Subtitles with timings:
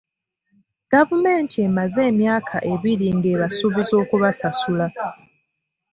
[0.93, 4.87] Gavumenti emaze emyaka ebiri ng'ebasuubiza okubasasula.